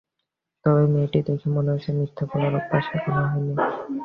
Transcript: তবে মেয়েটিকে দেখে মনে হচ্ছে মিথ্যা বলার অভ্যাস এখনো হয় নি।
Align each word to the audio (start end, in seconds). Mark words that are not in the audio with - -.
তবে 0.65 0.83
মেয়েটিকে 0.87 1.25
দেখে 1.27 1.47
মনে 1.55 1.69
হচ্ছে 1.73 1.91
মিথ্যা 1.97 2.23
বলার 2.31 2.53
অভ্যাস 2.59 2.85
এখনো 2.97 3.21
হয় 3.23 3.41
নি। 3.45 3.53